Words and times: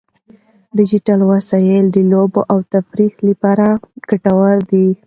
ډیجیټل 0.77 1.19
وسایل 1.31 1.85
د 1.91 1.97
لوبو 2.11 2.41
او 2.51 2.57
تفریح 2.73 3.13
لپاره 3.29 3.67
ګټور 4.09 4.55
دي. 4.71 4.87